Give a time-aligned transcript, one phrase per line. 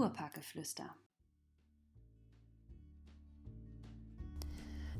[0.00, 0.84] Kurparkgeflüster.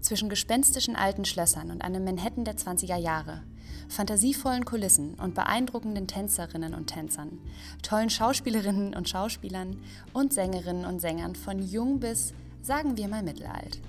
[0.03, 3.43] Zwischen gespenstischen alten Schlössern und einem Manhattan der 20er Jahre,
[3.89, 7.39] fantasievollen Kulissen und beeindruckenden Tänzerinnen und Tänzern,
[7.83, 9.83] tollen Schauspielerinnen und Schauspielern
[10.13, 13.81] und Sängerinnen und Sängern von jung bis, sagen wir mal, mittelalt.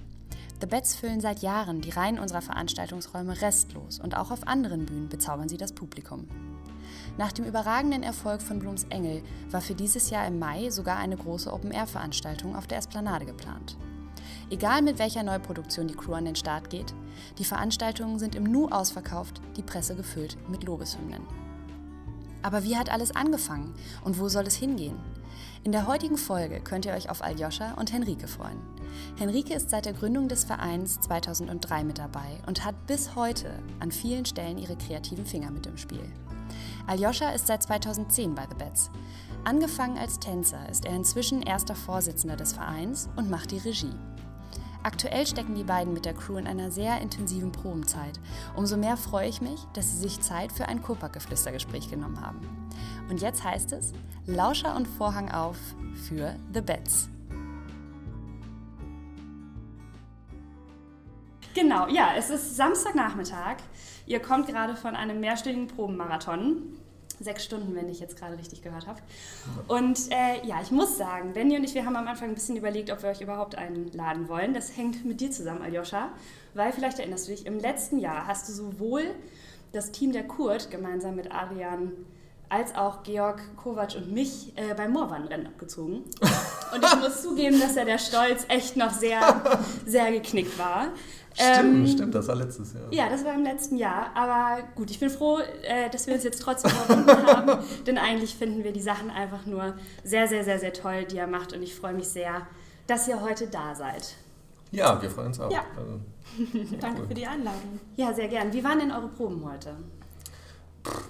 [0.61, 5.09] The Bets füllen seit Jahren die Reihen unserer Veranstaltungsräume restlos und auch auf anderen Bühnen
[5.09, 6.29] bezaubern sie das Publikum.
[7.17, 11.17] Nach dem überragenden Erfolg von Blums Engel war für dieses Jahr im Mai sogar eine
[11.17, 13.77] große Open-Air-Veranstaltung auf der Esplanade geplant.
[14.49, 16.93] Egal mit welcher Neuproduktion die Crew an den Start geht,
[17.37, 21.21] die Veranstaltungen sind im Nu ausverkauft, die Presse gefüllt mit Lobeshymnen.
[22.41, 24.99] Aber wie hat alles angefangen und wo soll es hingehen?
[25.63, 28.59] In der heutigen Folge könnt ihr euch auf Aljoscha und Henrike freuen.
[29.17, 33.91] Henrike ist seit der Gründung des Vereins 2003 mit dabei und hat bis heute an
[33.91, 36.11] vielen Stellen ihre kreativen Finger mit im Spiel.
[36.87, 38.91] Aljoscha ist seit 2010 bei The Bets.
[39.43, 43.93] Angefangen als Tänzer ist er inzwischen erster Vorsitzender des Vereins und macht die Regie.
[44.83, 48.19] Aktuell stecken die beiden mit der Crew in einer sehr intensiven Probenzeit.
[48.55, 52.39] Umso mehr freue ich mich, dass sie sich Zeit für ein Kurpark-Geflüstergespräch genommen haben.
[53.09, 53.93] Und jetzt heißt es,
[54.25, 55.57] Lauscher und Vorhang auf
[56.07, 57.09] für The Bets.
[61.53, 63.57] Genau, ja, es ist Samstagnachmittag.
[64.05, 66.77] Ihr kommt gerade von einem mehrstündigen Probenmarathon.
[67.19, 68.99] Sechs Stunden, wenn ich jetzt gerade richtig gehört habe.
[69.67, 72.55] Und äh, ja, ich muss sagen, Benny und ich, wir haben am Anfang ein bisschen
[72.55, 74.53] überlegt, ob wir euch überhaupt einladen wollen.
[74.53, 76.09] Das hängt mit dir zusammen, Aljoscha,
[76.55, 79.03] weil vielleicht erinnerst du dich, im letzten Jahr hast du sowohl
[79.71, 81.91] das Team der Kurt gemeinsam mit Adrian
[82.51, 86.03] als auch Georg Kovac und mich äh, beim Moorwandrennen abgezogen.
[86.73, 89.41] Und ich muss zugeben, dass ja der Stolz echt noch sehr,
[89.85, 90.89] sehr geknickt war.
[91.33, 92.91] Stimmt, ähm, stimmt, das war letztes Jahr.
[92.91, 94.07] Ja, das war im letzten Jahr.
[94.15, 97.63] Aber gut, ich bin froh, äh, dass wir uns jetzt trotzdem verbunden haben.
[97.87, 101.27] Denn eigentlich finden wir die Sachen einfach nur sehr, sehr, sehr, sehr toll, die er
[101.27, 101.53] macht.
[101.53, 102.47] Und ich freue mich sehr,
[102.87, 104.15] dass ihr heute da seid.
[104.71, 105.51] Ja, wir freuen uns auch.
[105.51, 105.63] Ja.
[105.77, 105.99] Also,
[106.79, 107.07] Danke cool.
[107.07, 107.79] für die Einladung.
[107.95, 108.51] Ja, sehr gern.
[108.51, 109.75] Wie waren denn eure Proben heute?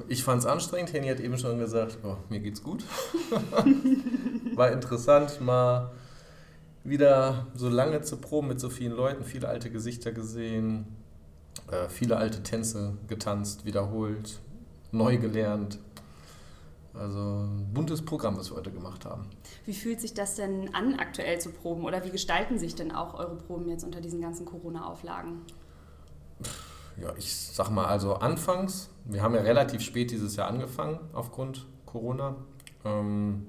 [0.07, 0.93] Ich fand es anstrengend.
[0.93, 2.83] Henny hat eben schon gesagt, oh, mir geht's gut.
[4.55, 5.91] War interessant, mal
[6.83, 10.87] wieder so lange zu proben mit so vielen Leuten, viele alte Gesichter gesehen,
[11.69, 14.39] äh, viele alte Tänze getanzt, wiederholt,
[14.91, 15.79] neu gelernt.
[16.93, 19.29] Also ein buntes Programm, das wir heute gemacht haben.
[19.65, 21.85] Wie fühlt sich das denn an, aktuell zu proben?
[21.85, 25.41] Oder wie gestalten sich denn auch eure Proben jetzt unter diesen ganzen Corona-Auflagen?
[26.97, 31.65] Ja, ich sag mal, also anfangs, wir haben ja relativ spät dieses Jahr angefangen aufgrund
[31.85, 32.35] Corona,
[32.83, 33.47] ähm,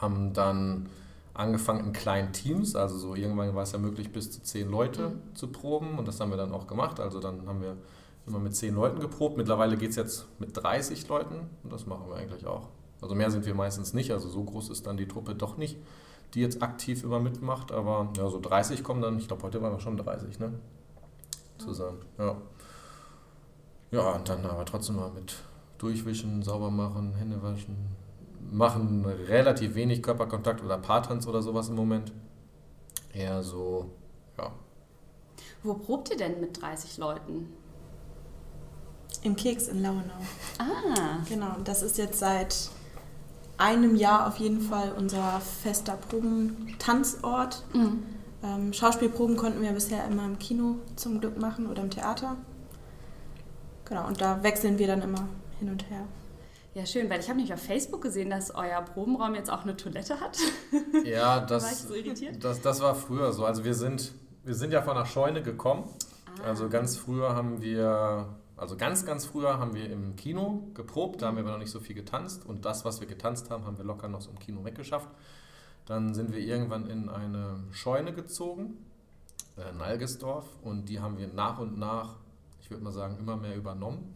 [0.00, 0.88] haben dann
[1.34, 5.10] angefangen in kleinen Teams, also so irgendwann war es ja möglich, bis zu zehn Leute
[5.10, 5.34] mhm.
[5.34, 7.00] zu proben und das haben wir dann auch gemacht.
[7.00, 7.76] Also dann haben wir
[8.26, 9.36] immer mit zehn Leuten geprobt.
[9.36, 12.68] Mittlerweile geht es jetzt mit 30 Leuten und das machen wir eigentlich auch.
[13.00, 15.76] Also mehr sind wir meistens nicht, also so groß ist dann die Truppe doch nicht,
[16.34, 19.72] die jetzt aktiv immer mitmacht, aber ja, so 30 kommen dann, ich glaube heute waren
[19.72, 20.52] wir schon 30, ne?
[21.58, 22.36] Zusammen, ja.
[23.90, 25.34] Ja, und dann aber trotzdem mal mit
[25.78, 27.76] Durchwischen, sauber machen, Hände waschen,
[28.50, 32.12] machen relativ wenig Körperkontakt oder Paartanz oder sowas im Moment.
[33.12, 33.90] Eher so,
[34.38, 34.52] ja.
[35.62, 37.52] Wo probt ihr denn mit 30 Leuten?
[39.22, 40.18] Im Keks in Lauenau.
[40.58, 41.18] Ah.
[41.28, 42.70] Genau, das ist jetzt seit
[43.58, 47.62] einem Jahr auf jeden Fall unser fester Probentanzort.
[47.72, 48.02] Mhm.
[48.42, 52.36] Ähm, Schauspielproben konnten wir bisher immer im Kino zum Glück machen oder im Theater.
[53.84, 55.28] Genau, und da wechseln wir dann immer
[55.60, 56.04] hin und her.
[56.74, 59.76] Ja, schön, weil ich habe nämlich auf Facebook gesehen, dass euer Probenraum jetzt auch eine
[59.76, 60.38] Toilette hat.
[61.04, 63.44] Ja, das, war so das, das war früher so.
[63.44, 64.12] Also wir sind,
[64.44, 65.84] wir sind ja von der Scheune gekommen.
[66.38, 66.48] Ah.
[66.48, 71.26] Also ganz früher haben wir, also ganz, ganz früher haben wir im Kino geprobt, da
[71.26, 72.46] haben wir aber noch nicht so viel getanzt.
[72.46, 75.08] Und das, was wir getanzt haben, haben wir locker noch so im Kino weggeschafft.
[75.84, 78.78] Dann sind wir irgendwann in eine Scheune gezogen,
[79.58, 82.16] äh, Nalgesdorf, und die haben wir nach und nach,
[82.62, 84.14] ich würde mal sagen, immer mehr übernommen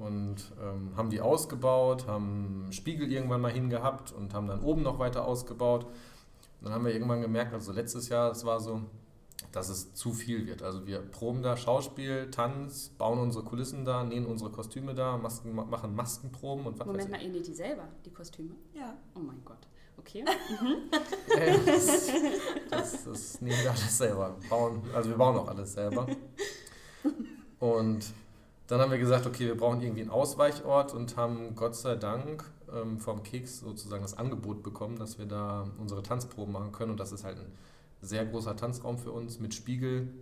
[0.00, 4.98] und ähm, haben die ausgebaut, haben Spiegel irgendwann mal hingehabt und haben dann oben noch
[4.98, 5.84] weiter ausgebaut.
[5.84, 8.82] Und dann haben wir irgendwann gemerkt, also letztes Jahr, es war so,
[9.52, 10.62] dass es zu viel wird.
[10.62, 15.54] Also wir proben da Schauspiel, Tanz, bauen unsere Kulissen da, nähen unsere Kostüme da, Masken,
[15.54, 18.54] machen Maskenproben und was Moment mal, ihr näht die selber, die Kostüme?
[18.74, 18.94] Ja.
[19.14, 19.66] Oh mein Gott.
[19.98, 20.24] Okay.
[20.60, 20.90] Mhm.
[21.66, 22.10] das,
[22.70, 24.36] das, das nähen wir alles selber.
[24.48, 26.06] Bauen, also wir bauen auch alles selber.
[27.60, 28.12] Und
[28.70, 32.44] Dann haben wir gesagt, okay, wir brauchen irgendwie einen Ausweichort und haben Gott sei Dank
[32.72, 36.92] ähm, vom Keks sozusagen das Angebot bekommen, dass wir da unsere Tanzproben machen können.
[36.92, 37.52] Und das ist halt ein
[38.00, 40.14] sehr großer Tanzraum für uns mit Spiegel.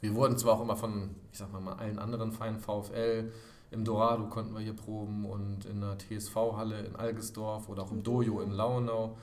[0.00, 3.30] Wir wurden zwar auch immer von, ich sag mal, allen anderen Vereinen, VfL,
[3.70, 8.02] im Dorado konnten wir hier proben und in der TSV-Halle in Algesdorf oder auch im
[8.02, 9.18] Dojo in Launau.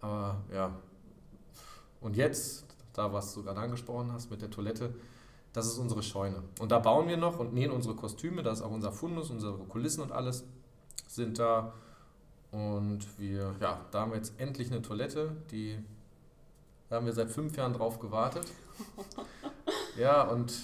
[0.00, 0.74] Aber ja,
[2.00, 4.92] und jetzt, da was du gerade angesprochen hast mit der Toilette,
[5.52, 6.42] das ist unsere Scheune.
[6.60, 9.58] Und da bauen wir noch und nähen unsere Kostüme, das ist auch unser Fundus, unsere
[9.64, 10.44] Kulissen und alles
[11.08, 11.74] sind da.
[12.50, 15.78] Und wir, ja, da haben wir jetzt endlich eine Toilette, die
[16.92, 18.46] da haben wir seit fünf Jahren drauf gewartet.
[19.98, 20.54] Ja, und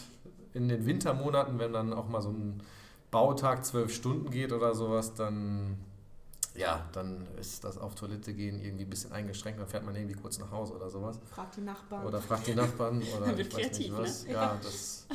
[0.55, 2.63] in den Wintermonaten, wenn dann auch mal so ein
[3.11, 5.77] Bautag zwölf Stunden geht oder sowas, dann
[6.59, 10.15] ja, dann ist das auf Toilette gehen irgendwie ein bisschen eingeschränkt, dann fährt man irgendwie
[10.17, 11.19] kurz nach Hause oder sowas.
[11.31, 12.05] Fragt die Nachbarn.
[12.07, 14.25] Oder fragt die Nachbarn oder ich weiß kreativ, nicht was.
[14.27, 14.33] ne?
[14.33, 15.07] Ja, das,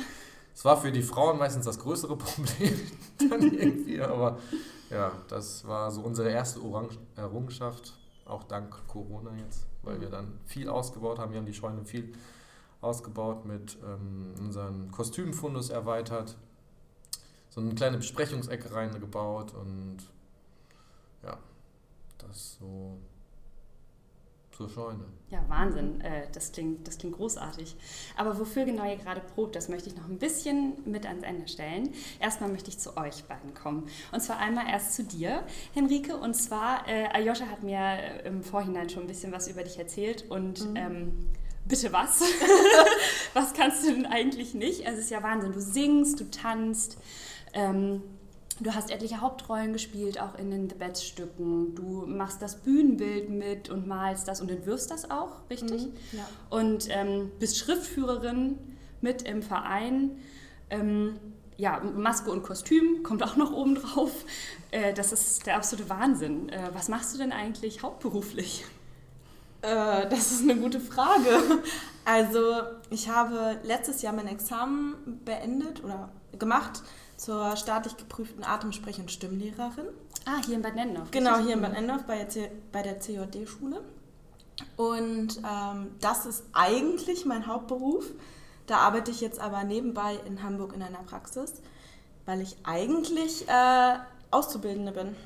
[0.54, 2.80] das war für die Frauen meistens das größere Problem
[3.28, 4.38] dann irgendwie, aber
[4.90, 7.94] ja, das war so unsere erste Orang- Errungenschaft,
[8.24, 11.32] auch dank Corona jetzt, weil wir dann viel ausgebaut haben.
[11.32, 12.12] Wir haben die Scheune viel
[12.80, 16.36] ausgebaut, mit ähm, unseren Kostümfundus erweitert,
[17.50, 19.98] so eine kleine Besprechungsecke reingebaut und
[22.26, 22.98] das so
[24.56, 25.04] zur Scheune.
[25.30, 26.00] Ja, Wahnsinn.
[26.00, 27.74] Äh, das, klingt, das klingt großartig.
[28.16, 31.48] Aber wofür genau ihr gerade probt, das möchte ich noch ein bisschen mit ans Ende
[31.48, 31.90] stellen.
[32.20, 33.88] Erstmal möchte ich zu euch beiden kommen.
[34.12, 35.42] Und zwar einmal erst zu dir,
[35.72, 36.16] Henrike.
[36.16, 40.30] Und zwar, äh, Aljoscha hat mir im Vorhinein schon ein bisschen was über dich erzählt.
[40.30, 41.26] Und ähm,
[41.66, 42.22] bitte was?
[43.34, 44.86] was kannst du denn eigentlich nicht?
[44.86, 45.52] Also es ist ja Wahnsinn.
[45.52, 46.98] Du singst, du tanzt.
[47.52, 48.02] Ähm,
[48.60, 51.74] Du hast etliche Hauptrollen gespielt, auch in den The Bats Stücken.
[51.74, 55.86] Du machst das Bühnenbild mit und malst das und entwirfst das auch, richtig?
[55.86, 56.28] Mhm, ja.
[56.50, 58.58] Und ähm, bist Schriftführerin
[59.00, 60.18] mit im Verein.
[60.70, 61.18] Ähm,
[61.56, 64.12] ja, Maske und Kostüm kommt auch noch oben drauf.
[64.70, 66.48] Äh, das ist der absolute Wahnsinn.
[66.48, 68.64] Äh, was machst du denn eigentlich hauptberuflich?
[69.62, 71.40] Äh, das ist eine gute Frage.
[72.06, 72.60] Also,
[72.90, 76.82] ich habe letztes Jahr mein Examen beendet oder gemacht
[77.24, 79.86] zur staatlich geprüften Atemsprech- und Stimmlehrerin.
[80.26, 81.10] Ah, hier in Bad Nennendorf.
[81.10, 82.26] Genau, hier in Bad Endorf bei
[82.70, 83.82] bei der CJD-Schule.
[84.76, 88.04] Und ähm, das ist eigentlich mein Hauptberuf.
[88.66, 91.54] Da arbeite ich jetzt aber nebenbei in Hamburg in einer Praxis,
[92.26, 93.98] weil ich eigentlich äh,
[94.30, 95.16] Auszubildende bin.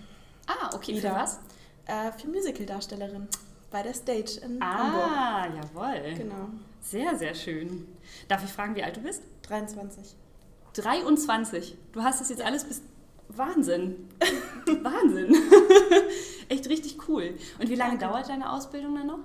[0.46, 1.10] Ah, okay, Wieder.
[1.10, 1.40] für was?
[1.86, 3.26] Äh, für Musicaldarstellerin
[3.70, 5.10] bei der Stage in Hamburg.
[5.10, 6.14] Ah, jawohl.
[6.14, 6.48] Genau.
[6.80, 7.88] Sehr, sehr schön.
[8.28, 9.22] Darf ich fragen, wie alt du bist?
[9.42, 10.14] 23.
[10.82, 11.76] 23.
[11.92, 12.82] Du hast das jetzt alles bis.
[13.28, 14.08] Wahnsinn.
[14.82, 15.34] Wahnsinn.
[16.48, 17.36] Echt richtig cool.
[17.58, 18.14] Und wie lange Danke.
[18.14, 19.18] dauert deine Ausbildung dann noch?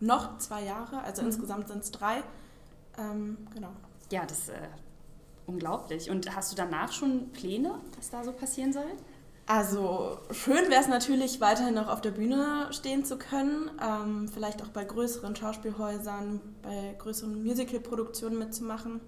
[0.00, 1.28] Noch zwei Jahre, also Mhm.
[1.28, 2.22] insgesamt sind es drei.
[2.98, 3.70] Ähm, genau.
[4.10, 4.68] Ja, das ist äh,
[5.46, 6.10] unglaublich.
[6.10, 8.90] Und hast du danach schon Pläne, was da so passieren soll?
[9.46, 13.70] Also schön wäre es natürlich, weiterhin noch auf der Bühne stehen zu können.
[13.80, 19.00] Ähm, vielleicht auch bei größeren Schauspielhäusern, bei größeren Musicalproduktionen mitzumachen.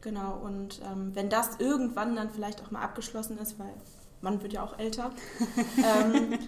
[0.00, 3.72] Genau, und ähm, wenn das irgendwann dann vielleicht auch mal abgeschlossen ist, weil
[4.20, 5.10] man wird ja auch älter,
[5.78, 6.38] ähm,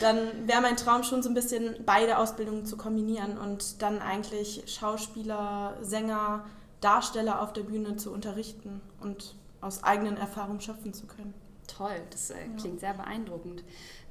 [0.00, 4.62] dann wäre mein Traum schon so ein bisschen beide Ausbildungen zu kombinieren und dann eigentlich
[4.66, 6.44] Schauspieler, Sänger,
[6.80, 11.34] Darsteller auf der Bühne zu unterrichten und aus eigenen Erfahrungen schöpfen zu können.
[11.66, 12.56] Toll, das äh, Ja.
[12.58, 13.62] klingt sehr beeindruckend.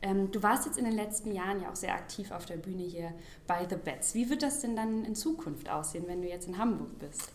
[0.01, 2.83] Ähm, du warst jetzt in den letzten Jahren ja auch sehr aktiv auf der Bühne
[2.83, 3.11] hier
[3.47, 4.13] bei The Bats.
[4.13, 7.31] Wie wird das denn dann in Zukunft aussehen, wenn du jetzt in Hamburg bist?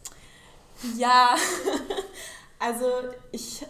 [0.96, 1.36] Ja,
[2.58, 2.86] also
[3.32, 3.64] ich.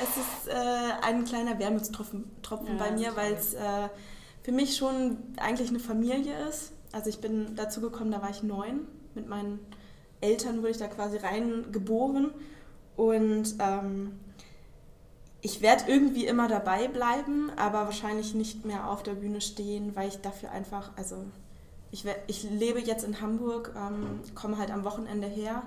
[0.00, 3.88] Es ist äh, ein kleiner Wermutstropfen Tropfen Ja, bei mir, weil es äh,
[4.42, 6.72] für mich schon eigentlich eine Familie ist.
[6.90, 8.88] Also ich bin dazu gekommen, da war ich neun.
[9.14, 9.60] Mit meinen
[10.20, 12.32] Eltern wurde ich da quasi reingeboren.
[12.96, 14.18] Und ähm,
[15.40, 20.08] ich werde irgendwie immer dabei bleiben, aber wahrscheinlich nicht mehr auf der Bühne stehen, weil
[20.08, 21.24] ich dafür einfach, also
[21.94, 25.62] ich, ich lebe jetzt in Hamburg, ähm, komme halt am Wochenende her.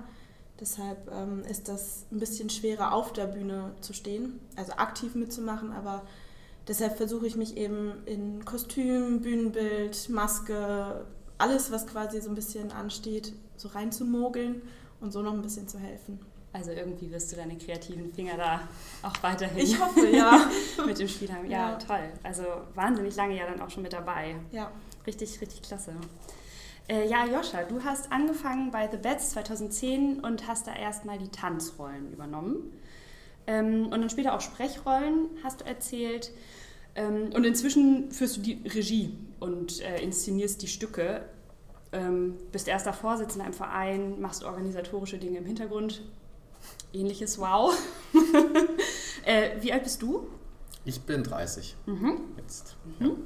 [0.60, 5.72] Deshalb ähm, ist das ein bisschen schwerer, auf der Bühne zu stehen, also aktiv mitzumachen,
[5.72, 6.02] aber
[6.66, 11.06] deshalb versuche ich mich eben in Kostüm, Bühnenbild, Maske,
[11.38, 14.60] alles, was quasi so ein bisschen ansteht, so reinzumogeln
[15.00, 16.18] und so noch ein bisschen zu helfen.
[16.52, 18.60] Also irgendwie wirst du deine kreativen Finger da
[19.02, 20.50] auch weiterhin Ich hoffe, ja.
[20.86, 21.48] mit dem Spiel haben.
[21.48, 21.74] Ja, Ja.
[21.76, 22.12] toll.
[22.24, 22.42] Also
[22.74, 24.36] wahnsinnig lange ja dann auch schon mit dabei.
[24.52, 24.70] ja.
[25.08, 25.94] Richtig, richtig klasse.
[26.86, 31.30] Äh, ja, Joscha, du hast angefangen bei The Bats 2010 und hast da erstmal die
[31.30, 32.78] Tanzrollen übernommen.
[33.46, 36.30] Ähm, und dann später auch Sprechrollen, hast du erzählt.
[36.94, 41.24] Ähm, und inzwischen führst du die Regie und äh, inszenierst die Stücke.
[41.92, 46.02] Ähm, bist erster Vorsitzender im Verein, machst organisatorische Dinge im Hintergrund.
[46.92, 47.74] Ähnliches Wow.
[49.24, 50.26] äh, wie alt bist du?
[50.84, 51.76] Ich bin 30.
[51.86, 52.20] Mhm.
[52.36, 52.76] Jetzt.
[52.98, 53.06] Mhm.
[53.06, 53.16] Ja.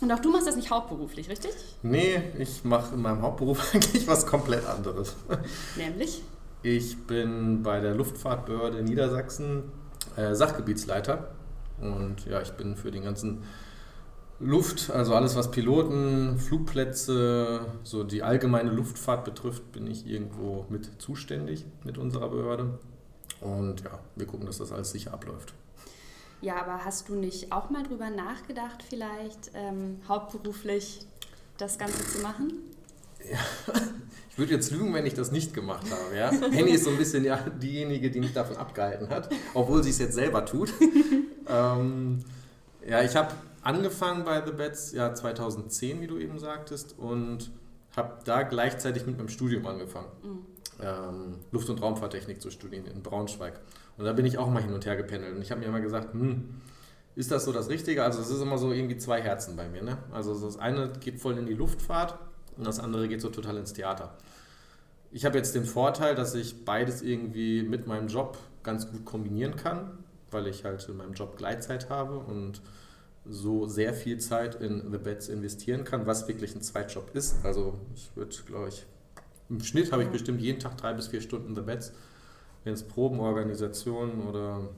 [0.00, 1.52] Und auch du machst das nicht hauptberuflich, richtig?
[1.82, 5.14] Nee, ich mache in meinem Hauptberuf eigentlich was komplett anderes.
[5.76, 6.22] Nämlich?
[6.62, 9.64] Ich bin bei der Luftfahrtbehörde Niedersachsen
[10.16, 11.34] äh, Sachgebietsleiter.
[11.80, 13.44] Und ja, ich bin für den ganzen
[14.40, 21.00] Luft, also alles was Piloten, Flugplätze, so die allgemeine Luftfahrt betrifft, bin ich irgendwo mit
[21.00, 22.78] zuständig mit unserer Behörde.
[23.40, 25.54] Und ja, wir gucken, dass das alles sicher abläuft.
[26.44, 31.06] Ja, aber hast du nicht auch mal drüber nachgedacht, vielleicht ähm, hauptberuflich
[31.56, 32.52] das Ganze zu machen?
[33.18, 33.38] Ja,
[34.30, 36.14] ich würde jetzt lügen, wenn ich das nicht gemacht habe.
[36.14, 36.30] Ja?
[36.50, 39.98] Henny ist so ein bisschen ja, diejenige, die mich davon abgehalten hat, obwohl sie es
[39.98, 40.70] jetzt selber tut.
[41.48, 42.22] ähm,
[42.86, 43.32] ja, ich habe
[43.62, 47.50] angefangen bei The Bets ja 2010, wie du eben sagtest, und
[47.96, 50.08] habe da gleichzeitig mit meinem Studium angefangen.
[50.22, 50.46] Mhm.
[50.82, 53.58] Ähm, Luft- und Raumfahrttechnik zu studieren in Braunschweig.
[53.96, 55.34] Und da bin ich auch mal hin und her gependelt.
[55.36, 56.60] Und ich habe mir immer gesagt, hm,
[57.16, 58.02] ist das so das Richtige?
[58.02, 59.82] Also es ist immer so irgendwie zwei Herzen bei mir.
[59.82, 59.98] Ne?
[60.12, 62.18] Also das eine geht voll in die Luftfahrt
[62.56, 64.16] und das andere geht so total ins Theater.
[65.12, 69.54] Ich habe jetzt den Vorteil, dass ich beides irgendwie mit meinem Job ganz gut kombinieren
[69.54, 69.98] kann,
[70.32, 72.60] weil ich halt in meinem Job Gleitzeit habe und
[73.24, 77.44] so sehr viel Zeit in The Bets investieren kann, was wirklich ein Zweitjob ist.
[77.44, 78.86] Also ich würde, glaube ich,
[79.48, 81.92] im Schnitt habe ich bestimmt jeden Tag drei bis vier Stunden The Bets
[82.64, 84.68] wenn es Probenorganisation oder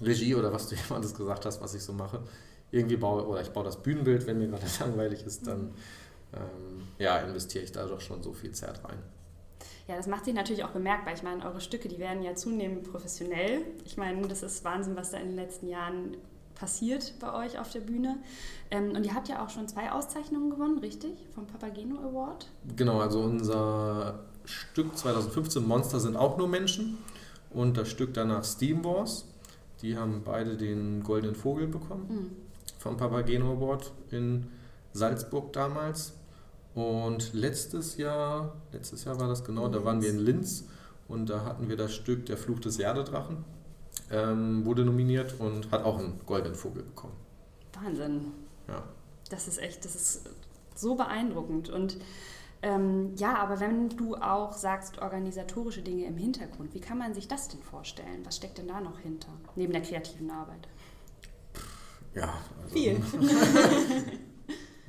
[0.00, 2.20] Regie oder was du eben alles gesagt hast, was ich so mache,
[2.70, 5.74] irgendwie baue, oder ich baue das Bühnenbild, wenn mir gerade langweilig ist, dann
[6.32, 8.98] ähm, ja, investiere ich da doch schon so viel Zeit rein.
[9.88, 11.12] Ja, das macht sich natürlich auch bemerkbar.
[11.12, 13.62] Ich meine, eure Stücke, die werden ja zunehmend professionell.
[13.84, 16.16] Ich meine, das ist Wahnsinn, was da in den letzten Jahren
[16.54, 18.18] passiert bei euch auf der Bühne.
[18.70, 21.12] Ähm, und ihr habt ja auch schon zwei Auszeichnungen gewonnen, richtig?
[21.34, 22.48] Vom Papageno Award.
[22.76, 26.98] Genau, also unser Stück 2015 Monster sind auch nur Menschen
[27.54, 29.28] und das Stück danach Steam Wars.
[29.82, 32.30] Die haben beide den Goldenen Vogel bekommen mhm.
[32.78, 34.48] vom Papageno Award in
[34.92, 36.14] Salzburg damals.
[36.74, 39.76] Und letztes Jahr, letztes Jahr war das genau, Linz.
[39.76, 40.64] da waren wir in Linz
[41.08, 43.44] und da hatten wir das Stück Der Fluch des Jadedrachen,
[44.10, 47.14] ähm, wurde nominiert und hat auch einen Goldenen Vogel bekommen.
[47.74, 48.32] Wahnsinn.
[48.68, 48.82] Ja.
[49.28, 50.30] Das ist echt, das ist
[50.74, 51.98] so beeindruckend und
[52.62, 57.26] ähm, ja, aber wenn du auch sagst, organisatorische Dinge im Hintergrund, wie kann man sich
[57.26, 58.24] das denn vorstellen?
[58.24, 60.68] Was steckt denn da noch hinter, neben der kreativen Arbeit?
[62.14, 63.02] Ja, also, viel.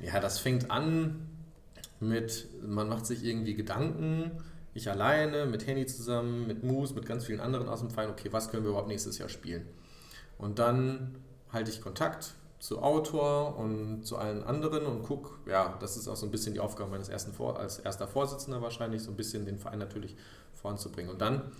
[0.00, 1.28] ja, das fängt an
[1.98, 4.30] mit, man macht sich irgendwie Gedanken,
[4.72, 8.28] ich alleine, mit Henny zusammen, mit Moose, mit ganz vielen anderen aus dem Verein, okay,
[8.32, 9.66] was können wir überhaupt nächstes Jahr spielen?
[10.38, 11.16] Und dann
[11.52, 12.34] halte ich Kontakt
[12.64, 16.54] zu Autor und zu allen anderen und guck, ja, das ist auch so ein bisschen
[16.54, 20.16] die Aufgabe meines ersten Vor als erster Vorsitzender wahrscheinlich, so ein bisschen den Verein natürlich
[20.54, 21.12] voranzubringen.
[21.12, 21.52] Und dann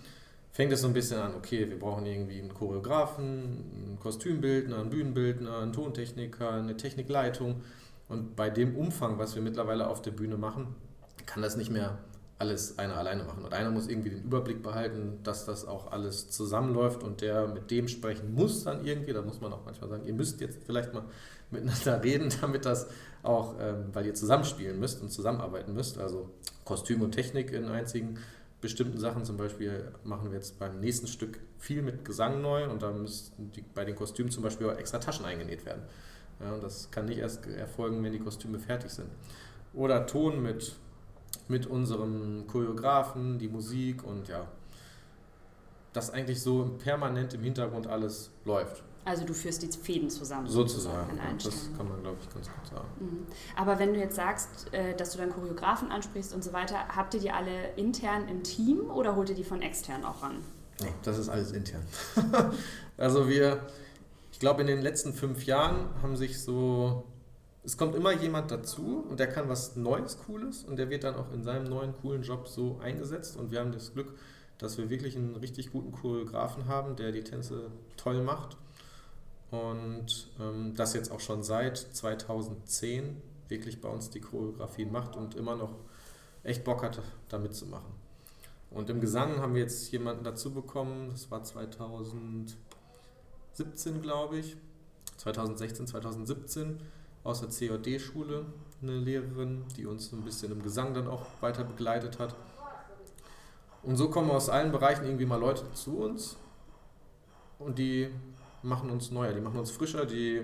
[0.49, 4.89] fängt es so ein bisschen an, okay, wir brauchen irgendwie einen Choreografen, einen Kostümbildner, einen
[4.89, 7.61] Bühnenbildner, einen Tontechniker, eine Technikleitung.
[8.09, 10.73] Und bei dem Umfang, was wir mittlerweile auf der Bühne machen,
[11.27, 11.99] kann das nicht mehr
[12.37, 13.43] alles einer alleine machen.
[13.45, 17.71] Und einer muss irgendwie den Überblick behalten, dass das auch alles zusammenläuft und der mit
[17.71, 19.13] dem sprechen muss dann irgendwie.
[19.13, 21.05] Da muss man auch manchmal sagen, ihr müsst jetzt vielleicht mal
[21.49, 22.87] miteinander reden, damit das
[23.23, 25.97] auch, ähm, weil ihr zusammenspielen müsst und zusammenarbeiten müsst.
[25.97, 26.29] Also
[26.65, 28.19] Kostüm und Technik in einzigen
[28.59, 29.23] bestimmten Sachen.
[29.23, 33.51] Zum Beispiel machen wir jetzt beim nächsten Stück viel mit Gesang neu und da müssen
[33.51, 35.83] die, bei den Kostümen zum Beispiel auch extra Taschen eingenäht werden.
[36.41, 39.07] Ja, und das kann nicht erst erfolgen, wenn die Kostüme fertig sind.
[39.73, 40.75] Oder Ton mit
[41.47, 44.47] mit unserem Choreografen, die Musik und ja,
[45.93, 48.83] dass eigentlich so permanent im Hintergrund alles läuft.
[49.05, 50.47] Also du führst die Fäden zusammen.
[50.47, 52.87] Sozusagen, ja, das kann man, glaube ich, ganz gut sagen.
[52.99, 53.27] Mhm.
[53.55, 57.13] Aber wenn du jetzt sagst, äh, dass du dann Choreografen ansprichst und so weiter, habt
[57.13, 60.37] ihr die alle intern im Team oder holt ihr die von extern auch ran?
[60.81, 61.83] Nee, das ist alles intern.
[62.97, 63.67] also wir,
[64.31, 67.03] ich glaube, in den letzten fünf Jahren haben sich so
[67.65, 71.15] es kommt immer jemand dazu und der kann was Neues, Cooles und der wird dann
[71.15, 73.37] auch in seinem neuen, coolen Job so eingesetzt.
[73.37, 74.13] Und wir haben das Glück,
[74.59, 78.55] dass wir wirklich einen richtig guten Choreografen haben, der die Tänze toll macht.
[79.49, 85.35] Und ähm, das jetzt auch schon seit 2010 wirklich bei uns die Choreografien macht und
[85.35, 85.75] immer noch
[86.43, 87.93] echt Bock hat, da mitzumachen.
[88.69, 92.55] Und im Gesang haben wir jetzt jemanden dazu bekommen, das war 2017,
[94.01, 94.55] glaube ich,
[95.17, 96.79] 2016, 2017
[97.25, 98.45] aus der COD-Schule,
[98.81, 102.35] eine Lehrerin, die uns ein bisschen im Gesang dann auch weiter begleitet hat.
[103.83, 106.37] Und so kommen aus allen Bereichen irgendwie mal Leute zu uns
[107.59, 108.09] und die
[108.61, 110.41] machen uns neuer, die machen uns frischer, die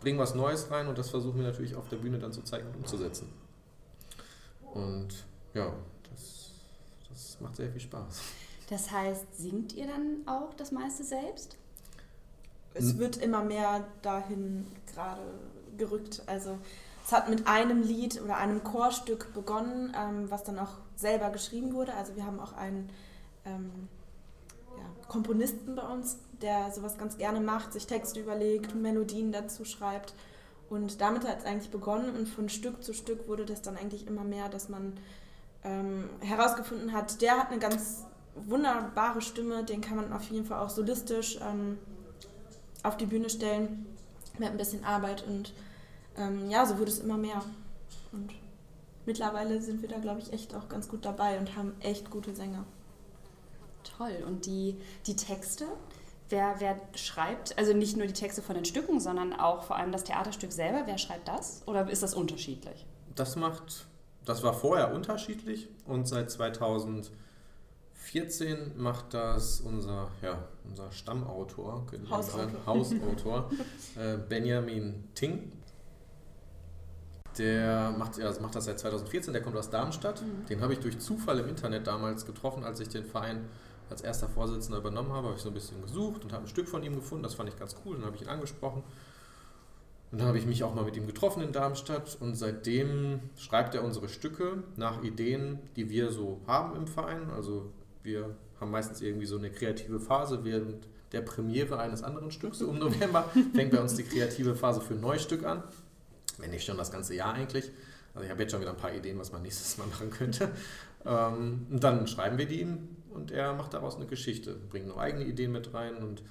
[0.00, 2.68] bringen was Neues rein und das versuchen wir natürlich auf der Bühne dann zu zeigen
[2.68, 3.32] und umzusetzen.
[4.72, 5.72] Und ja,
[6.10, 6.50] das,
[7.08, 8.20] das macht sehr viel Spaß.
[8.68, 11.56] Das heißt, singt ihr dann auch das meiste selbst?
[12.74, 15.22] Es wird immer mehr dahin gerade
[15.78, 16.22] gerückt.
[16.26, 16.58] Also
[17.04, 21.72] es hat mit einem Lied oder einem Chorstück begonnen, ähm, was dann auch selber geschrieben
[21.72, 21.94] wurde.
[21.94, 22.90] Also wir haben auch einen
[23.46, 23.88] ähm,
[24.76, 30.14] ja, Komponisten bei uns, der sowas ganz gerne macht, sich Texte überlegt, Melodien dazu schreibt.
[30.68, 34.06] Und damit hat es eigentlich begonnen und von Stück zu Stück wurde das dann eigentlich
[34.06, 34.98] immer mehr, dass man
[35.64, 38.04] ähm, herausgefunden hat, der hat eine ganz
[38.34, 41.78] wunderbare Stimme, den kann man auf jeden Fall auch solistisch ähm,
[42.82, 43.86] auf die Bühne stellen
[44.38, 45.52] mit ein bisschen Arbeit und
[46.18, 47.42] ähm, ja, so wurde es immer mehr.
[48.12, 48.32] Und
[49.06, 52.34] mittlerweile sind wir da, glaube ich, echt auch ganz gut dabei und haben echt gute
[52.34, 52.64] Sänger.
[53.96, 54.24] Toll.
[54.26, 55.66] Und die, die Texte?
[56.30, 59.92] Wer, wer schreibt, also nicht nur die Texte von den Stücken, sondern auch vor allem
[59.92, 61.62] das Theaterstück selber, wer schreibt das?
[61.66, 62.84] Oder ist das unterschiedlich?
[63.14, 63.86] Das macht,
[64.26, 67.10] das war vorher unterschiedlich und seit 2000
[68.08, 73.50] 14 macht das unser, ja, unser Stammautor, Hausautor, Hausautor
[73.96, 75.52] äh, Benjamin Ting.
[77.38, 80.22] Der macht, ja, macht das seit 2014, der kommt aus Darmstadt.
[80.22, 80.46] Mhm.
[80.46, 83.48] Den habe ich durch Zufall im Internet damals getroffen, als ich den Verein
[83.90, 85.28] als erster Vorsitzender übernommen habe.
[85.28, 87.22] Habe ich so ein bisschen gesucht und habe ein Stück von ihm gefunden.
[87.22, 87.96] Das fand ich ganz cool.
[87.96, 88.82] Dann habe ich ihn angesprochen.
[90.10, 93.74] Und dann habe ich mich auch mal mit ihm getroffen in Darmstadt und seitdem schreibt
[93.74, 97.28] er unsere Stücke nach Ideen, die wir so haben im Verein.
[97.36, 97.70] Also
[98.02, 102.62] wir haben meistens irgendwie so eine kreative Phase während der Premiere eines anderen Stücks.
[102.62, 105.62] Im November fängt bei uns die kreative Phase für ein neues Stück an.
[106.38, 107.70] Wenn nicht schon das ganze Jahr eigentlich.
[108.14, 110.50] Also ich habe jetzt schon wieder ein paar Ideen, was man nächstes Mal machen könnte.
[111.04, 114.98] Ähm, und dann schreiben wir die ihm und er macht daraus eine Geschichte, bringt noch
[114.98, 116.22] eigene Ideen mit rein und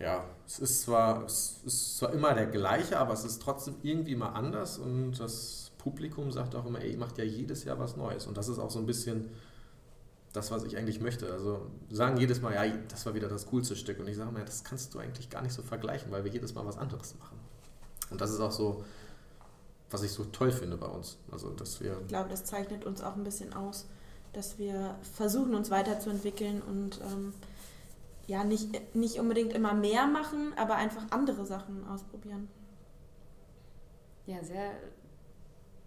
[0.00, 4.16] ja, es ist zwar, es ist zwar immer der gleiche, aber es ist trotzdem irgendwie
[4.16, 7.96] mal anders und das Publikum sagt auch immer, ey, ihr macht ja jedes Jahr was
[7.96, 9.30] Neues und das ist auch so ein bisschen
[10.34, 11.32] das, was ich eigentlich möchte.
[11.32, 14.00] Also sagen jedes Mal, ja, das war wieder das coolste Stück.
[14.00, 16.54] Und ich sage mir, das kannst du eigentlich gar nicht so vergleichen, weil wir jedes
[16.54, 17.38] Mal was anderes machen.
[18.10, 18.84] Und das ist auch so,
[19.94, 21.18] was ich so toll finde bei uns.
[21.30, 23.86] Also, dass wir ich glaube, das zeichnet uns auch ein bisschen aus,
[24.32, 27.32] dass wir versuchen, uns weiterzuentwickeln und ähm,
[28.26, 32.48] ja, nicht, nicht unbedingt immer mehr machen, aber einfach andere Sachen ausprobieren.
[34.26, 34.72] Ja, sehr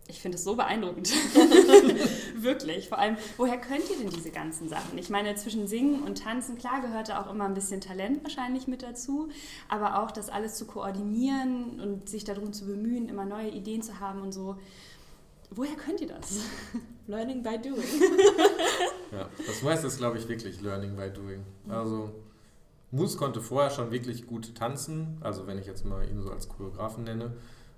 [0.07, 1.09] ich finde es so beeindruckend.
[2.35, 2.87] Wirklich.
[2.87, 4.97] Vor allem, woher könnt ihr denn diese ganzen Sachen?
[4.97, 8.67] Ich meine, zwischen Singen und Tanzen, klar gehört da auch immer ein bisschen Talent wahrscheinlich
[8.67, 9.29] mit dazu,
[9.67, 13.99] aber auch das alles zu koordinieren und sich darum zu bemühen, immer neue Ideen zu
[13.99, 14.57] haben und so.
[15.51, 16.39] Woher könnt ihr das?
[17.07, 17.75] Learning by doing.
[19.11, 21.43] ja, das meiste ist, glaube ich, wirklich Learning by doing.
[21.69, 22.11] Also,
[22.91, 26.49] Mus konnte vorher schon wirklich gut tanzen, also wenn ich jetzt mal ihn so als
[26.49, 27.31] Choreografen nenne.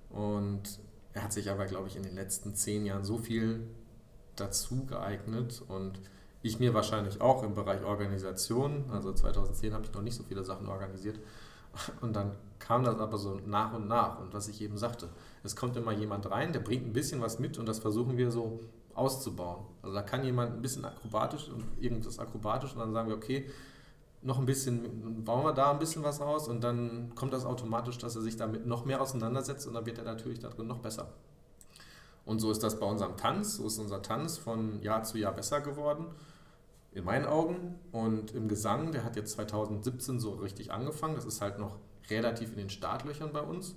[0.09, 0.79] Und
[1.13, 3.67] er hat sich aber, glaube ich, in den letzten zehn Jahren so viel
[4.35, 5.99] dazu geeignet und
[6.41, 8.85] ich mir wahrscheinlich auch im Bereich Organisation.
[8.91, 11.19] Also 2010 habe ich noch nicht so viele Sachen organisiert.
[12.01, 14.19] Und dann kam das aber so nach und nach.
[14.19, 15.09] Und was ich eben sagte,
[15.43, 18.31] es kommt immer jemand rein, der bringt ein bisschen was mit und das versuchen wir
[18.31, 18.59] so
[18.93, 19.65] auszubauen.
[19.81, 23.49] Also da kann jemand ein bisschen akrobatisch und irgendwas akrobatisch und dann sagen wir, okay,
[24.21, 27.97] noch ein bisschen, bauen wir da ein bisschen was raus und dann kommt das automatisch,
[27.97, 31.13] dass er sich damit noch mehr auseinandersetzt und dann wird er natürlich darin noch besser.
[32.25, 35.33] Und so ist das bei unserem Tanz, so ist unser Tanz von Jahr zu Jahr
[35.33, 36.05] besser geworden,
[36.91, 37.79] in meinen Augen.
[37.91, 41.77] Und im Gesang, der hat jetzt 2017 so richtig angefangen, das ist halt noch
[42.09, 43.75] relativ in den Startlöchern bei uns.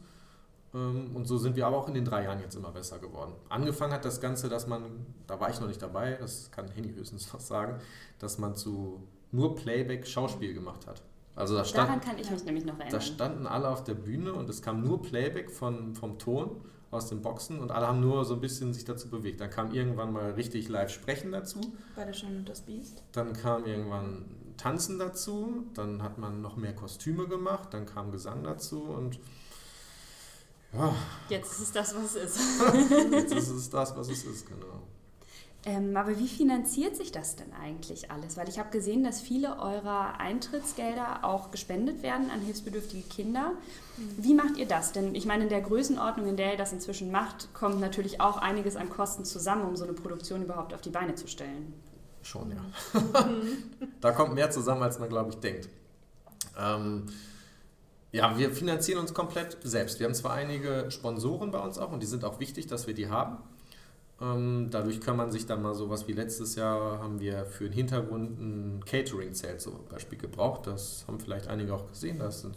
[0.75, 3.33] Ähm, und so sind wir aber auch in den drei Jahren jetzt immer besser geworden.
[3.49, 6.93] Angefangen hat das Ganze, dass man, da war ich noch nicht dabei, das kann Henny
[6.93, 7.81] höchstens noch sagen,
[8.19, 9.03] dass man zu
[9.33, 11.03] nur Playback-Schauspiel gemacht hat.
[11.35, 12.93] Also da stand, Daran kann ich mich nämlich noch erinnern.
[12.93, 17.09] Da standen alle auf der Bühne und es kam nur Playback von, vom Ton aus
[17.09, 19.41] den Boxen und alle haben nur so ein bisschen sich dazu bewegt.
[19.41, 21.59] Dann kam irgendwann mal richtig live Sprechen dazu.
[21.97, 23.03] Bei der Schöne und das Biest.
[23.13, 24.27] Dann kam irgendwann
[24.59, 29.19] Tanzen dazu, dann hat man noch mehr Kostüme gemacht, dann kam Gesang dazu und
[30.75, 30.95] ja.
[31.29, 32.63] Jetzt ist es das, was es ist.
[33.11, 34.83] Jetzt ist es das, was es ist, genau.
[35.65, 38.37] Ähm, aber wie finanziert sich das denn eigentlich alles?
[38.37, 43.53] Weil ich habe gesehen, dass viele eurer Eintrittsgelder auch gespendet werden an hilfsbedürftige Kinder.
[43.97, 44.25] Mhm.
[44.25, 44.91] Wie macht ihr das?
[44.91, 48.39] Denn ich meine, in der Größenordnung, in der ihr das inzwischen macht, kommt natürlich auch
[48.39, 51.73] einiges an Kosten zusammen, um so eine Produktion überhaupt auf die Beine zu stellen.
[52.23, 53.01] Schon, ja.
[54.01, 55.69] da kommt mehr zusammen, als man, glaube ich, denkt.
[56.59, 57.07] Ähm,
[58.11, 60.01] ja, wir finanzieren uns komplett selbst.
[60.01, 62.95] Wir haben zwar einige Sponsoren bei uns auch und die sind auch wichtig, dass wir
[62.95, 63.39] die haben.
[64.21, 67.73] Ähm, dadurch kann man sich dann mal sowas wie letztes Jahr haben wir für den
[67.73, 70.67] Hintergrund ein Catering-Zelt zum Beispiel gebraucht.
[70.67, 72.19] Das haben vielleicht einige auch gesehen.
[72.21, 72.51] Da so,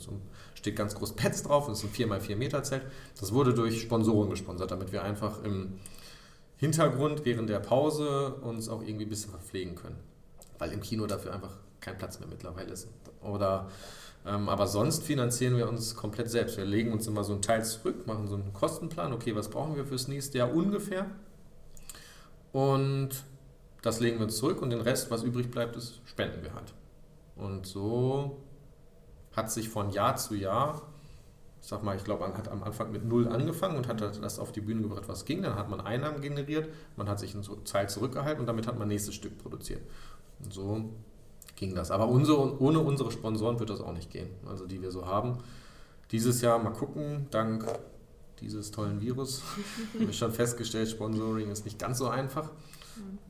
[0.53, 1.67] steht ganz groß Pets drauf.
[1.67, 2.83] Das ist ein 4x4 Meter Zelt.
[3.19, 5.79] Das wurde durch Sponsoren gesponsert, damit wir einfach im
[6.57, 9.97] Hintergrund während der Pause uns auch irgendwie ein bisschen verpflegen können.
[10.59, 12.87] weil im Kino dafür einfach kein Platz mehr mittlerweile ist.
[13.21, 13.67] Oder
[14.25, 16.57] ähm, aber sonst finanzieren wir uns komplett selbst.
[16.57, 19.13] Wir legen uns immer so einen Teil zurück, machen so einen Kostenplan.
[19.13, 21.07] Okay, was brauchen wir fürs nächste Jahr ungefähr?
[22.55, 23.09] Und
[23.81, 26.73] das legen wir zurück und den Rest, was übrig bleibt, ist, spenden wir halt.
[27.35, 28.37] Und so
[29.33, 30.81] hat sich von Jahr zu Jahr,
[31.61, 34.39] ich sag mal, ich glaube, man hat am Anfang mit null angefangen und hat das
[34.39, 35.41] auf die Bühne gebracht, was ging.
[35.41, 38.87] Dann hat man Einnahmen generiert, man hat sich eine Zeit zurückgehalten und damit hat man
[38.87, 39.81] nächstes Stück produziert.
[40.41, 40.91] Und so
[41.57, 41.91] ging das.
[41.91, 45.39] Aber unsere, ohne unsere Sponsoren wird das auch nicht gehen, also die wir so haben.
[46.13, 47.67] Dieses Jahr mal gucken, dank
[48.41, 49.41] dieses tollen Virus.
[49.93, 52.49] haben wir schon festgestellt, Sponsoring ist nicht ganz so einfach.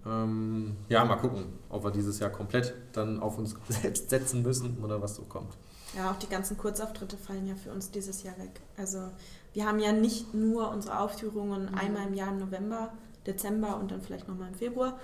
[0.05, 4.77] Ähm, ja, mal gucken, ob wir dieses Jahr komplett dann auf uns selbst setzen müssen
[4.83, 5.53] oder was so kommt.
[5.95, 8.61] Ja, auch die ganzen Kurzauftritte fallen ja für uns dieses Jahr weg.
[8.77, 9.09] Also
[9.53, 11.75] wir haben ja nicht nur unsere Aufführungen mhm.
[11.75, 12.93] einmal im Jahr im November,
[13.25, 14.99] Dezember und dann vielleicht nochmal im Februar,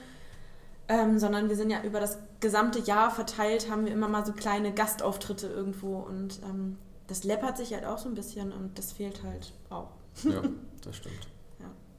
[0.87, 4.33] ähm, sondern wir sind ja über das gesamte Jahr verteilt, haben wir immer mal so
[4.33, 6.77] kleine Gastauftritte irgendwo und ähm,
[7.11, 9.89] das läppert sich halt auch so ein bisschen und das fehlt halt auch.
[10.23, 10.41] Ja,
[10.81, 11.27] das stimmt.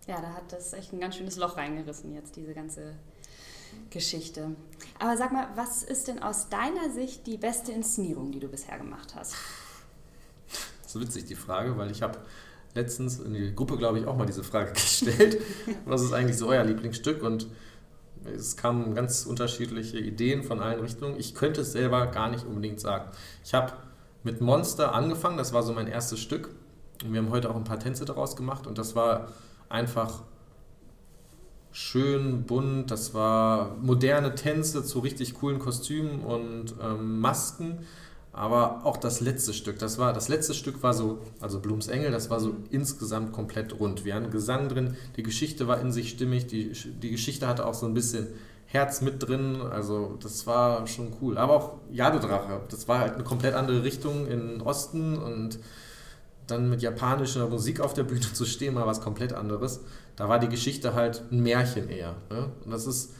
[0.07, 2.95] Ja, da hat das echt ein ganz schönes Loch reingerissen jetzt, diese ganze
[3.91, 4.57] Geschichte.
[4.99, 8.79] Aber sag mal, was ist denn aus deiner Sicht die beste Inszenierung, die du bisher
[8.79, 9.35] gemacht hast?
[10.83, 12.19] Das ist witzig, die Frage, weil ich habe
[12.75, 15.43] letztens in die Gruppe, glaube ich, auch mal diese Frage gestellt.
[15.85, 17.23] was ist eigentlich so euer Lieblingsstück?
[17.23, 17.49] Und
[18.25, 21.19] es kamen ganz unterschiedliche Ideen von allen Richtungen.
[21.19, 23.11] Ich könnte es selber gar nicht unbedingt sagen.
[23.45, 23.75] Ich habe
[24.23, 26.51] mit Monster angefangen, das war so mein erstes Stück.
[27.05, 29.29] Und wir haben heute auch ein paar Tänze daraus gemacht und das war
[29.69, 30.23] einfach
[31.73, 32.91] schön bunt.
[32.91, 37.79] Das war moderne Tänze zu richtig coolen Kostümen und ähm, Masken.
[38.35, 42.13] Aber auch das letzte Stück, das war, das letzte Stück war so, also Blums Engel,
[42.13, 44.07] das war so insgesamt komplett rund.
[44.07, 47.75] Wir hatten Gesang drin, die Geschichte war in sich stimmig, die, die Geschichte hatte auch
[47.75, 48.29] so ein bisschen
[48.73, 51.37] Herz mit drin, also das war schon cool.
[51.37, 55.59] Aber auch Jadedrache, das war halt eine komplett andere Richtung in Osten und
[56.47, 59.81] dann mit japanischer Musik auf der Bühne zu stehen, mal was komplett anderes.
[60.17, 62.15] Da war die Geschichte halt ein Märchen eher.
[62.31, 62.51] Ne?
[62.65, 63.13] Und das ist,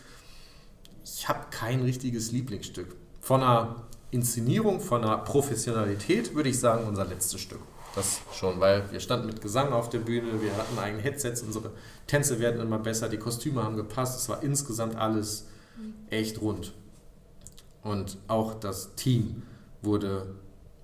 [1.05, 2.97] ich habe kein richtiges Lieblingsstück.
[3.21, 3.77] Von einer
[4.11, 7.61] Inszenierung, von einer Professionalität würde ich sagen, unser letztes Stück.
[7.95, 11.73] Das schon, weil wir standen mit Gesang auf der Bühne, wir hatten eigene Headsets, unsere
[12.07, 15.47] Tänze werden immer besser, die Kostüme haben gepasst, es war insgesamt alles
[16.11, 16.73] echt rund.
[17.83, 19.43] Und auch das Team
[19.81, 20.27] wurde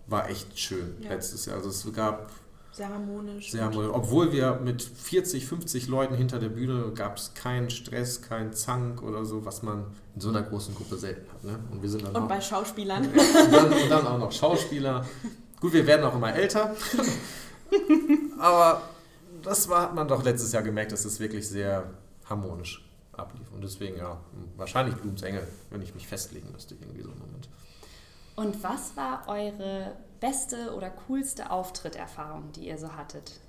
[0.07, 1.11] war echt schön ja.
[1.11, 1.57] letztes Jahr.
[1.57, 2.31] Also es gab
[2.73, 3.51] sehr harmonisch.
[3.51, 3.91] Sehr harmonisch.
[3.93, 9.03] Obwohl wir mit 40, 50 Leuten hinter der Bühne gab es keinen Stress, keinen Zank
[9.03, 11.45] oder so, was man in so einer großen Gruppe selten hat.
[11.45, 11.59] Ne?
[11.73, 13.05] Und, wir sind dann und auch, bei Schauspielern.
[13.09, 15.05] und, dann, und dann auch noch Schauspieler.
[15.61, 16.77] Gut, wir werden auch immer älter.
[18.39, 18.83] Aber
[19.43, 21.91] das war, hat man doch letztes Jahr gemerkt, dass es wirklich sehr
[22.29, 23.51] harmonisch ablief.
[23.53, 24.21] Und deswegen ja,
[24.57, 27.49] wahrscheinlich Blums Engel, wenn ich mich festlegen müsste, irgendwie so im Moment.
[28.37, 33.41] Und was war eure beste oder coolste Auftritterfahrung, die ihr so hattet?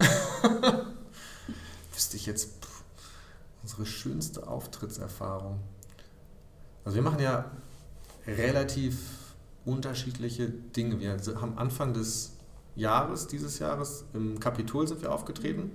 [1.92, 2.82] Wüsste ich jetzt pff,
[3.62, 5.60] unsere schönste Auftrittserfahrung.
[6.84, 7.50] Also wir machen ja
[8.26, 9.27] relativ
[9.68, 10.98] unterschiedliche Dinge.
[11.00, 12.36] Wir haben Anfang des
[12.74, 15.72] Jahres, dieses Jahres, im Kapitol sind wir aufgetreten,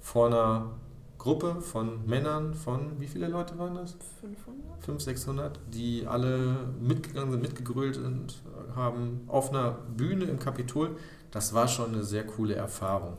[0.00, 0.70] vor einer
[1.18, 3.96] Gruppe von Männern von, wie viele Leute waren das?
[4.20, 4.84] 500?
[4.84, 8.42] 500, 600, die alle mitgegangen sind, mitgegrölt und
[8.74, 10.96] haben auf einer Bühne im Kapitol.
[11.30, 13.16] Das war schon eine sehr coole Erfahrung.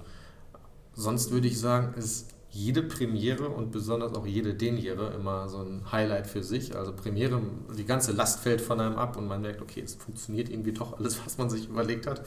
[0.94, 5.92] Sonst würde ich sagen, ist jede Premiere und besonders auch jede Deniere immer so ein
[5.92, 6.76] Highlight für sich.
[6.76, 7.40] Also Premiere,
[7.78, 10.98] die ganze Last fällt von einem ab und man merkt, okay, es funktioniert irgendwie doch
[10.98, 12.24] alles, was man sich überlegt hat.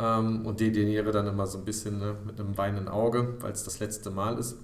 [0.00, 3.52] Ähm, und die Deniere dann immer so ein bisschen ne, mit einem weinenden Auge, weil
[3.52, 4.56] es das letzte Mal ist.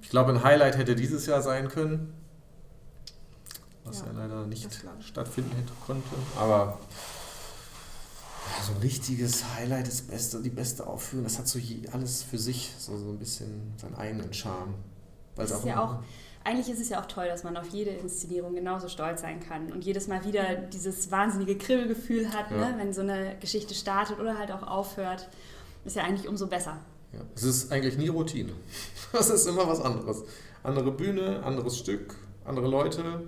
[0.00, 2.14] Ich glaube, ein Highlight hätte dieses Jahr sein können,
[3.84, 6.08] was ja, ja leider nicht stattfinden hätte, konnte.
[6.38, 6.78] Aber
[8.64, 11.58] so ein richtiges Highlight, das beste, die beste Aufführung, das hat so
[11.92, 14.74] alles für sich, so, so ein bisschen seinen eigenen Charme.
[15.36, 16.02] Das ist ja auch,
[16.44, 19.70] eigentlich ist es ja auch toll, dass man auf jede Inszenierung genauso stolz sein kann
[19.72, 22.56] und jedes Mal wieder dieses wahnsinnige Kribbelgefühl hat, ja.
[22.56, 25.28] ne, wenn so eine Geschichte startet oder halt auch aufhört.
[25.84, 26.78] Ist ja eigentlich umso besser.
[27.12, 27.20] Ja.
[27.34, 28.52] Es ist eigentlich nie Routine.
[29.12, 30.22] Es ist immer was anderes.
[30.62, 33.22] Andere Bühne, anderes Stück, andere Leute.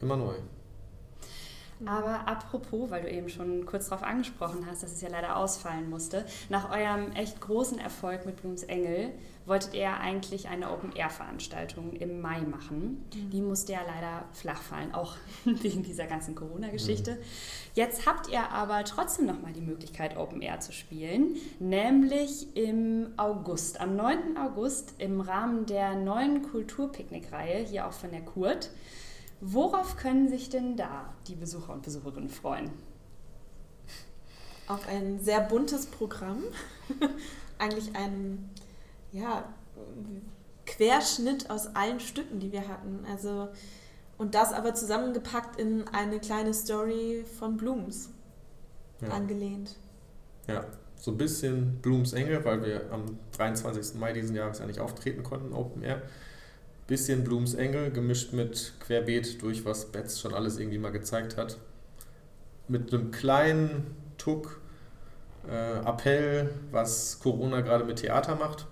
[0.00, 0.34] Immer neu.
[1.86, 5.90] Aber apropos, weil du eben schon kurz darauf angesprochen hast, dass es ja leider ausfallen
[5.90, 9.12] musste, nach eurem echt großen Erfolg mit Blooms Engel
[9.46, 13.04] wolltet ihr eigentlich eine Open-Air-Veranstaltung im Mai machen.
[13.14, 13.30] Mhm.
[13.30, 17.12] Die musste ja leider flach fallen, auch wegen dieser ganzen Corona-Geschichte.
[17.12, 17.18] Mhm.
[17.74, 23.96] Jetzt habt ihr aber trotzdem nochmal die Möglichkeit, Open-Air zu spielen, nämlich im August, am
[23.96, 24.36] 9.
[24.38, 28.70] August im Rahmen der neuen Kulturpicknick-Reihe, hier auch von der Kurt.
[29.46, 32.70] Worauf können sich denn da die Besucher und Besucherinnen freuen?
[34.68, 36.44] Auf ein sehr buntes Programm.
[37.58, 38.48] Eigentlich ein
[39.12, 39.44] ja,
[40.64, 43.04] Querschnitt aus allen Stücken, die wir hatten.
[43.06, 43.48] Also,
[44.16, 48.08] und das aber zusammengepackt in eine kleine Story von Blooms
[49.02, 49.08] ja.
[49.08, 49.76] angelehnt.
[50.48, 50.64] Ja,
[50.96, 54.00] so ein bisschen Blooms Engel, weil wir am 23.
[54.00, 56.00] Mai diesen Jahres ja nicht auftreten konnten, Open Air
[56.86, 61.58] bisschen Blooms Engel gemischt mit Querbeet durch, was Betz schon alles irgendwie mal gezeigt hat.
[62.68, 64.60] Mit einem kleinen Tuck
[65.48, 68.66] äh, Appell, was Corona gerade mit Theater macht.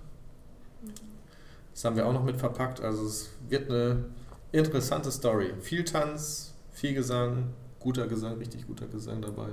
[1.73, 2.81] Das haben wir auch noch mit verpackt.
[2.81, 4.05] Also es wird eine
[4.53, 5.53] interessante Story.
[5.61, 9.49] Viel Tanz, viel Gesang, guter Gesang, richtig guter Gesang dabei.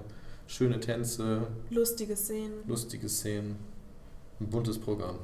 [0.47, 1.47] Schöne Tänze.
[1.69, 2.67] Lustige Szenen.
[2.67, 3.57] Lustige Szenen.
[4.39, 5.19] Ein buntes Programm.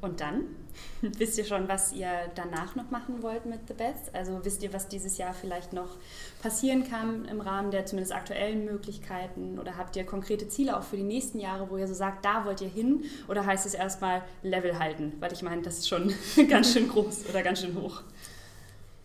[0.00, 0.44] Und dann?
[1.02, 4.14] wisst ihr schon, was ihr danach noch machen wollt mit The Best?
[4.14, 5.96] Also wisst ihr, was dieses Jahr vielleicht noch
[6.42, 9.58] passieren kann im Rahmen der zumindest aktuellen Möglichkeiten?
[9.58, 12.44] Oder habt ihr konkrete Ziele auch für die nächsten Jahre, wo ihr so sagt, da
[12.44, 13.04] wollt ihr hin?
[13.28, 15.12] Oder heißt es erstmal Level halten?
[15.20, 16.12] Weil ich meine, das ist schon
[16.48, 18.02] ganz schön groß oder ganz schön hoch.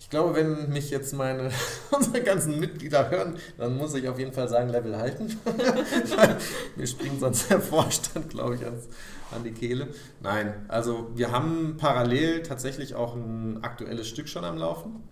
[0.09, 1.51] Ich glaube, wenn mich jetzt meine
[1.91, 5.39] unsere ganzen Mitglieder hören, dann muss ich auf jeden Fall sagen, Level halten.
[6.75, 8.87] Mir springt sonst der Vorstand, glaube ich, ans,
[9.29, 9.89] an die Kehle.
[10.19, 15.03] Nein, also wir haben parallel tatsächlich auch ein aktuelles Stück schon am Laufen.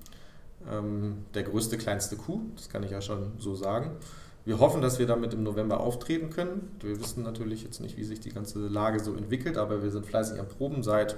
[0.67, 3.97] Ähm, der größte, kleinste Kuh, das kann ich ja schon so sagen.
[4.45, 6.75] Wir hoffen, dass wir damit im November auftreten können.
[6.79, 10.07] Wir wissen natürlich jetzt nicht, wie sich die ganze Lage so entwickelt, aber wir sind
[10.07, 11.17] fleißig am Proben seit,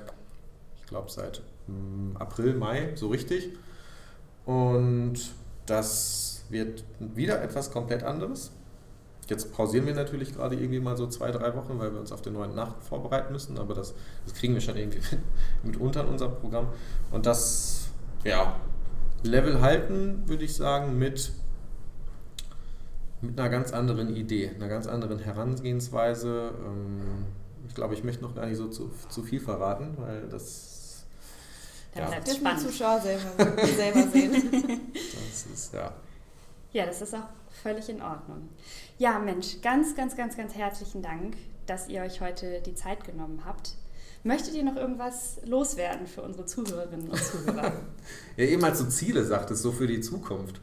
[0.82, 3.54] ich glaube, seit hm, April, Mai, so richtig.
[4.50, 5.14] Und
[5.68, 8.52] das wird wieder etwas komplett anderes.
[9.28, 12.24] Jetzt pausieren wir natürlich gerade irgendwie mal so zwei, drei Wochen, weil wir uns auf
[12.24, 13.94] den neuen Nacht vorbereiten müssen, aber das,
[14.26, 15.02] das kriegen wir schon irgendwie
[15.64, 16.70] mitunter in unser Programm.
[17.12, 17.90] Und das,
[18.24, 18.56] ja,
[19.22, 21.32] Level halten, würde ich sagen, mit,
[23.22, 26.54] mit einer ganz anderen Idee, einer ganz anderen Herangehensweise.
[26.66, 27.26] Ähm,
[27.68, 30.69] ich glaube, ich möchte noch gar nicht so zu, zu viel verraten, weil das
[31.94, 32.10] dann ja.
[32.10, 32.62] bleibt es spannend.
[32.62, 34.92] Zuschauer selber, selber sehen.
[34.94, 35.94] Das ist, ja.
[36.72, 37.28] Ja, das ist auch
[37.64, 38.50] völlig in Ordnung.
[38.98, 43.44] Ja, Mensch, ganz, ganz, ganz, ganz herzlichen Dank, dass ihr euch heute die Zeit genommen
[43.46, 43.76] habt.
[44.24, 47.74] Möchtet ihr noch irgendwas loswerden für unsere Zuhörerinnen und Zuhörer?
[48.38, 50.60] ja, eben als du Ziele sagtest, so für die Zukunft,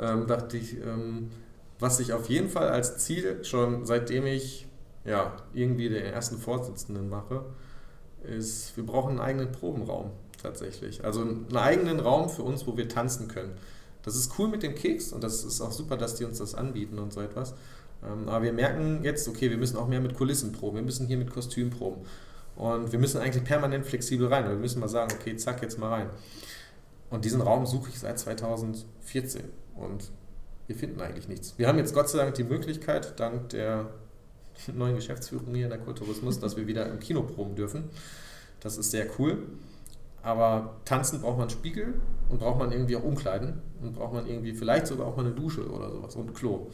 [0.00, 1.30] ähm, dachte ich, ähm,
[1.78, 4.68] was ich auf jeden Fall als Ziel schon seitdem ich
[5.04, 7.44] ja, irgendwie den ersten Vorsitzenden mache,
[8.22, 10.12] ist, wir brauchen einen eigenen Probenraum
[10.42, 11.04] tatsächlich.
[11.04, 13.52] Also einen eigenen Raum für uns, wo wir tanzen können.
[14.02, 16.54] Das ist cool mit dem Keks und das ist auch super, dass die uns das
[16.54, 17.54] anbieten und so etwas.
[18.02, 21.06] Ähm, aber wir merken jetzt, okay, wir müssen auch mehr mit Kulissen proben, wir müssen
[21.06, 22.06] hier mit Kostüm proben.
[22.56, 24.46] Und wir müssen eigentlich permanent flexibel rein.
[24.48, 26.10] Wir müssen mal sagen, okay, zack, jetzt mal rein.
[27.08, 29.44] Und diesen Raum suche ich seit 2014
[29.76, 30.10] und
[30.66, 31.54] wir finden eigentlich nichts.
[31.56, 33.90] Wir haben jetzt Gott sei Dank die Möglichkeit, dank der
[34.72, 37.84] neuen Geschäftsführung hier in der Kulturismus, dass wir wieder im Kino proben dürfen.
[38.60, 39.38] Das ist sehr cool.
[40.22, 41.94] Aber tanzen braucht man Spiegel
[42.28, 45.34] und braucht man irgendwie auch Umkleiden und braucht man irgendwie vielleicht sogar auch mal eine
[45.34, 46.68] Dusche oder sowas und ein Klo.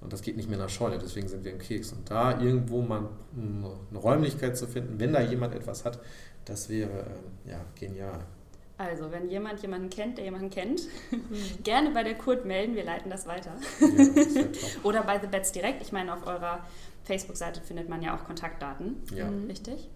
[0.00, 1.92] Und das geht nicht mehr in der Scheune, deswegen sind wir im Keks.
[1.92, 5.98] Und da irgendwo mal eine Räumlichkeit zu finden, wenn da jemand etwas hat,
[6.44, 7.06] das wäre
[7.46, 8.20] äh, ja genial.
[8.76, 11.18] Also, wenn jemand jemanden kennt, der jemanden kennt, mhm.
[11.64, 13.52] gerne bei der Kurt melden, wir leiten das weiter.
[13.80, 15.80] Ja, das Oder bei The Bets direkt.
[15.80, 16.66] Ich meine, auf eurer
[17.04, 18.96] Facebook-Seite findet man ja auch Kontaktdaten.
[19.14, 19.28] Ja.
[19.48, 19.88] Richtig?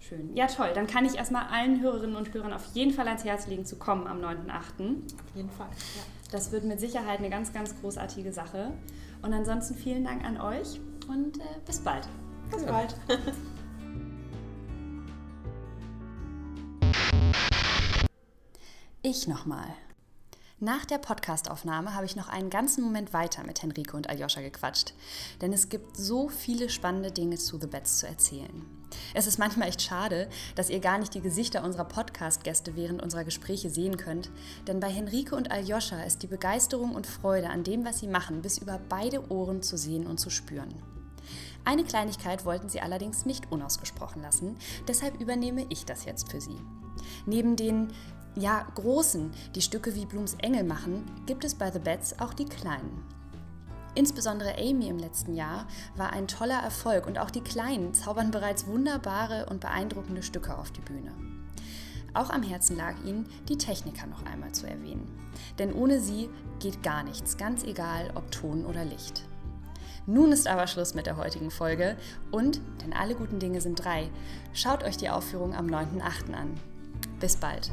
[0.00, 0.34] Schön.
[0.34, 0.70] Ja, toll.
[0.74, 3.76] Dann kann ich erstmal allen Hörerinnen und Hörern auf jeden Fall ans Herz legen, zu
[3.76, 4.32] kommen am 9.8.
[4.48, 5.68] Auf jeden Fall.
[5.68, 6.02] Ja.
[6.32, 8.72] Das wird mit Sicherheit eine ganz, ganz großartige Sache.
[9.20, 12.08] Und ansonsten vielen Dank an euch und äh, bis bald.
[12.50, 12.72] Bis ja.
[12.72, 12.96] bald.
[19.02, 19.66] ich nochmal.
[20.60, 24.94] Nach der Podcastaufnahme habe ich noch einen ganzen Moment weiter mit Henrike und Aljoscha gequatscht,
[25.40, 28.79] denn es gibt so viele spannende Dinge zu The Bets zu erzählen.
[29.14, 33.24] Es ist manchmal echt schade, dass ihr gar nicht die Gesichter unserer Podcast-Gäste während unserer
[33.24, 34.30] Gespräche sehen könnt,
[34.66, 38.42] denn bei Henrike und Aljoscha ist die Begeisterung und Freude an dem, was sie machen,
[38.42, 40.74] bis über beide Ohren zu sehen und zu spüren.
[41.64, 44.56] Eine Kleinigkeit wollten sie allerdings nicht unausgesprochen lassen,
[44.88, 46.56] deshalb übernehme ich das jetzt für sie.
[47.26, 47.88] Neben den
[48.36, 52.44] ja, großen, die Stücke wie Blums Engel machen, gibt es bei The Bats auch die
[52.44, 53.04] kleinen.
[53.94, 58.66] Insbesondere Amy im letzten Jahr war ein toller Erfolg und auch die Kleinen zaubern bereits
[58.66, 61.12] wunderbare und beeindruckende Stücke auf die Bühne.
[62.14, 65.08] Auch am Herzen lag ihnen, die Techniker noch einmal zu erwähnen.
[65.58, 69.24] Denn ohne sie geht gar nichts, ganz egal ob Ton oder Licht.
[70.06, 71.96] Nun ist aber Schluss mit der heutigen Folge
[72.30, 74.10] und, denn alle guten Dinge sind drei,
[74.52, 76.32] schaut euch die Aufführung am 9.8.
[76.32, 76.58] an.
[77.20, 77.70] Bis bald!